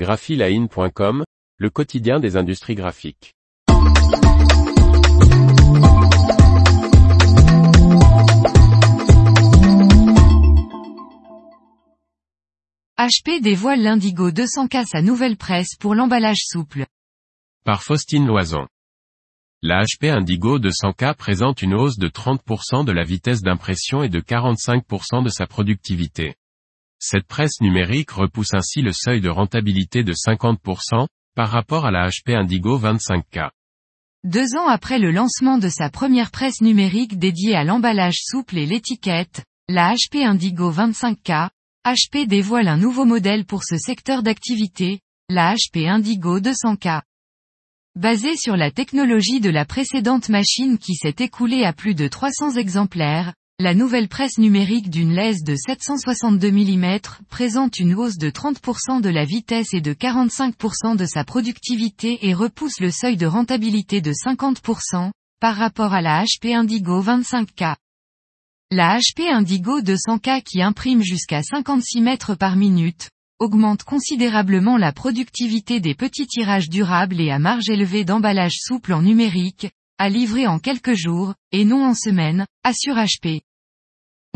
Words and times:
graphiline.com, 0.00 1.24
le 1.58 1.68
quotidien 1.68 2.20
des 2.20 2.38
industries 2.38 2.74
graphiques. 2.74 3.34
HP 12.96 13.42
dévoile 13.42 13.82
l'Indigo 13.82 14.30
200K 14.30 14.86
sa 14.86 15.02
nouvelle 15.02 15.36
presse 15.36 15.76
pour 15.78 15.94
l'emballage 15.94 16.44
souple. 16.46 16.86
Par 17.66 17.82
Faustine 17.82 18.26
Loison. 18.26 18.66
La 19.60 19.84
HP 19.84 20.08
Indigo 20.08 20.58
200K 20.58 21.14
présente 21.14 21.60
une 21.60 21.74
hausse 21.74 21.98
de 21.98 22.08
30% 22.08 22.86
de 22.86 22.92
la 22.92 23.04
vitesse 23.04 23.42
d'impression 23.42 24.02
et 24.02 24.08
de 24.08 24.20
45% 24.20 25.22
de 25.22 25.28
sa 25.28 25.46
productivité. 25.46 26.36
Cette 27.02 27.26
presse 27.26 27.62
numérique 27.62 28.10
repousse 28.10 28.52
ainsi 28.52 28.82
le 28.82 28.92
seuil 28.92 29.22
de 29.22 29.30
rentabilité 29.30 30.04
de 30.04 30.12
50%, 30.12 31.06
par 31.34 31.48
rapport 31.48 31.86
à 31.86 31.90
la 31.90 32.06
HP 32.08 32.36
Indigo 32.36 32.78
25K. 32.78 33.48
Deux 34.24 34.54
ans 34.54 34.68
après 34.68 34.98
le 34.98 35.10
lancement 35.10 35.56
de 35.56 35.70
sa 35.70 35.88
première 35.88 36.30
presse 36.30 36.60
numérique 36.60 37.18
dédiée 37.18 37.56
à 37.56 37.64
l'emballage 37.64 38.18
souple 38.20 38.58
et 38.58 38.66
l'étiquette, 38.66 39.44
la 39.66 39.94
HP 39.94 40.26
Indigo 40.26 40.70
25K, 40.70 41.48
HP 41.86 42.26
dévoile 42.26 42.68
un 42.68 42.76
nouveau 42.76 43.06
modèle 43.06 43.46
pour 43.46 43.64
ce 43.64 43.78
secteur 43.78 44.22
d'activité, 44.22 45.00
la 45.30 45.54
HP 45.54 45.88
Indigo 45.88 46.38
200K. 46.38 47.00
Basée 47.96 48.36
sur 48.36 48.58
la 48.58 48.70
technologie 48.70 49.40
de 49.40 49.48
la 49.48 49.64
précédente 49.64 50.28
machine 50.28 50.76
qui 50.76 50.94
s'est 50.94 51.16
écoulée 51.20 51.64
à 51.64 51.72
plus 51.72 51.94
de 51.94 52.08
300 52.08 52.56
exemplaires, 52.56 53.32
la 53.60 53.74
nouvelle 53.74 54.08
presse 54.08 54.38
numérique 54.38 54.88
d'une 54.88 55.12
lèse 55.12 55.42
de 55.42 55.54
762 55.54 56.50
mm 56.50 56.98
présente 57.28 57.78
une 57.78 57.94
hausse 57.94 58.16
de 58.16 58.30
30% 58.30 59.02
de 59.02 59.10
la 59.10 59.26
vitesse 59.26 59.74
et 59.74 59.82
de 59.82 59.92
45% 59.92 60.96
de 60.96 61.04
sa 61.04 61.24
productivité 61.24 62.26
et 62.26 62.32
repousse 62.32 62.80
le 62.80 62.90
seuil 62.90 63.18
de 63.18 63.26
rentabilité 63.26 64.00
de 64.00 64.12
50%, 64.12 65.10
par 65.40 65.56
rapport 65.56 65.92
à 65.92 66.00
la 66.00 66.24
HP 66.24 66.54
Indigo 66.54 67.02
25K. 67.02 67.76
La 68.70 68.98
HP 68.98 69.30
Indigo 69.30 69.82
200K 69.82 70.42
qui 70.42 70.62
imprime 70.62 71.02
jusqu'à 71.02 71.42
56 71.42 72.00
mètres 72.00 72.34
par 72.34 72.56
minute, 72.56 73.10
augmente 73.40 73.82
considérablement 73.82 74.78
la 74.78 74.92
productivité 74.92 75.80
des 75.80 75.94
petits 75.94 76.26
tirages 76.26 76.70
durables 76.70 77.20
et 77.20 77.30
à 77.30 77.38
marge 77.38 77.68
élevée 77.68 78.06
d'emballage 78.06 78.56
souple 78.58 78.94
en 78.94 79.02
numérique, 79.02 79.68
à 79.98 80.08
livrer 80.08 80.46
en 80.46 80.58
quelques 80.58 80.94
jours, 80.94 81.34
et 81.52 81.66
non 81.66 81.84
en 81.84 81.94
semaines, 81.94 82.46
assure 82.64 82.96
HP. 82.96 83.42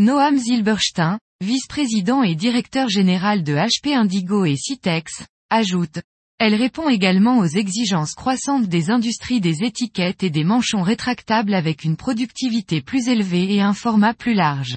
Noam 0.01 0.37
Zilberstein, 0.37 1.21
vice-président 1.41 2.25
et 2.25 2.35
directeur 2.35 2.89
général 2.89 3.45
de 3.45 3.55
HP 3.55 3.95
Indigo 3.95 4.45
et 4.45 4.57
Citex, 4.57 5.25
ajoute, 5.51 6.01
elle 6.41 6.57
répond 6.57 6.89
également 6.89 7.39
aux 7.39 7.47
exigences 7.47 8.15
croissantes 8.15 8.67
des 8.67 8.91
industries 8.91 9.41
des 9.41 9.63
étiquettes 9.63 10.25
et 10.25 10.31
des 10.31 10.43
manchons 10.43 10.83
rétractables 10.83 11.55
avec 11.55 11.85
une 11.85 11.97
productivité 11.97 12.83
plus 12.83 13.07
élevée 13.07 13.55
et 13.55 13.61
un 13.61 13.73
format 13.73 14.15
plus 14.15 14.35
large. 14.35 14.77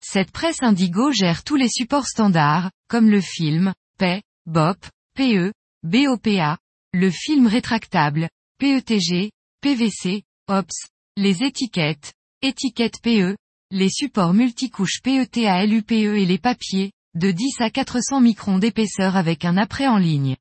Cette 0.00 0.30
presse 0.30 0.62
Indigo 0.62 1.12
gère 1.12 1.44
tous 1.44 1.56
les 1.56 1.68
supports 1.68 2.06
standards, 2.06 2.70
comme 2.88 3.10
le 3.10 3.20
film, 3.20 3.74
PE, 3.98 4.22
BOP, 4.46 4.78
PE, 5.16 5.52
BOPA, 5.82 6.56
le 6.94 7.10
film 7.10 7.46
rétractable, 7.46 8.30
PETG, 8.58 9.32
PVC, 9.60 10.22
OPS, 10.48 10.86
les 11.18 11.42
étiquettes, 11.42 12.14
étiquettes 12.40 13.02
PE, 13.02 13.36
les 13.74 13.90
supports 13.90 14.34
multicouches 14.34 15.00
PETA 15.02 15.66
LUPE 15.66 15.90
et 15.90 16.24
les 16.24 16.38
papiers, 16.38 16.92
de 17.16 17.32
10 17.32 17.60
à 17.60 17.70
400 17.70 18.20
microns 18.20 18.58
d'épaisseur 18.60 19.16
avec 19.16 19.44
un 19.44 19.56
après 19.56 19.88
en 19.88 19.96
ligne. 19.96 20.36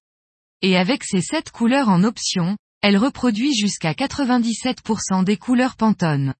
Et 0.61 0.77
avec 0.77 1.03
ses 1.03 1.21
7 1.21 1.49
couleurs 1.49 1.89
en 1.89 2.03
option, 2.03 2.57
elle 2.83 2.95
reproduit 2.95 3.55
jusqu'à 3.55 3.93
97% 3.93 5.23
des 5.23 5.37
couleurs 5.37 5.75
Pantone. 5.77 6.35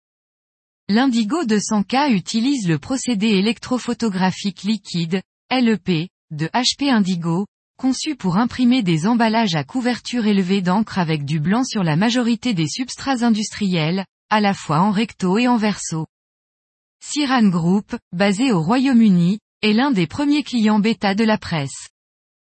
L'Indigo 0.87 1.43
200K 1.45 2.13
utilise 2.13 2.67
le 2.67 2.77
procédé 2.77 3.29
électrophotographique 3.29 4.61
liquide, 4.61 5.23
LEP, 5.49 6.09
de 6.29 6.45
HP 6.53 6.91
Indigo, 6.91 7.47
conçu 7.75 8.15
pour 8.15 8.37
imprimer 8.37 8.83
des 8.83 9.07
emballages 9.07 9.55
à 9.55 9.63
couverture 9.63 10.27
élevée 10.27 10.61
d'encre 10.61 10.99
avec 10.99 11.25
du 11.25 11.39
blanc 11.39 11.63
sur 11.63 11.81
la 11.81 11.95
majorité 11.95 12.53
des 12.53 12.67
substrats 12.67 13.23
industriels, 13.23 14.05
à 14.29 14.41
la 14.41 14.53
fois 14.53 14.81
en 14.81 14.91
recto 14.91 15.39
et 15.39 15.47
en 15.47 15.57
verso. 15.57 16.05
Siran 17.05 17.49
Group, 17.49 17.97
basé 18.13 18.53
au 18.53 18.61
Royaume-Uni, 18.61 19.39
est 19.61 19.73
l'un 19.73 19.91
des 19.91 20.07
premiers 20.07 20.41
clients 20.41 20.79
bêta 20.79 21.15
de 21.15 21.25
la 21.25 21.37
presse. 21.37 21.89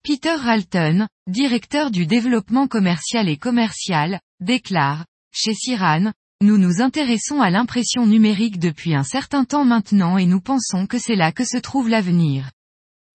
Peter 0.03 0.35
Ralton, 0.35 1.07
directeur 1.27 1.91
du 1.91 2.07
développement 2.07 2.67
commercial 2.67 3.29
et 3.29 3.37
commercial, 3.37 4.21
déclare, 4.41 5.05
chez 5.35 5.53
Siran, 5.53 6.13
nous 6.41 6.57
nous 6.57 6.81
intéressons 6.81 7.43
à 7.43 7.51
l'impression 7.51 8.07
numérique 8.07 8.59
depuis 8.59 8.95
un 8.95 9.05
certain 9.05 9.45
temps 9.45 9.67
maintenant 9.67 10.17
et 10.17 10.25
nous 10.25 10.41
pensons 10.41 10.87
que 10.87 10.99
c'est 10.99 11.15
là 11.15 11.31
que 11.31 11.45
se 11.45 11.59
trouve 11.59 11.91
l'avenir. 11.91 12.51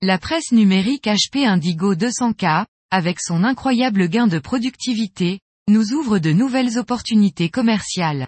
La 0.04 0.20
presse 0.20 0.52
numérique 0.52 1.08
HP 1.08 1.48
Indigo 1.48 1.96
200K, 1.96 2.68
avec 2.92 3.20
son 3.20 3.44
incroyable 3.44 4.08
gain 4.08 4.28
de 4.28 4.38
productivité, 4.38 5.40
nous 5.68 5.94
ouvre 5.94 6.20
de 6.20 6.32
nouvelles 6.32 6.78
opportunités 6.78 7.50
commerciales. 7.50 8.28